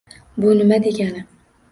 Bu 0.37 0.53
nima 0.61 0.79
degani? 0.87 1.21